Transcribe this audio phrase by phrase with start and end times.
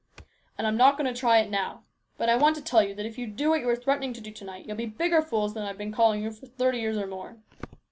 [0.57, 1.83] "And I'm not going to try it now.
[2.17, 4.21] But I want to tell you that if you do what you are threatening to
[4.21, 6.97] do to night, you'll be bigger fools than I've been calling you for thirty years
[6.97, 7.37] or more.